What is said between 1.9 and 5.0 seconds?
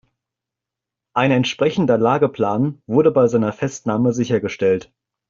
Lageplan wurde bei seiner Festnahme sichergestellt.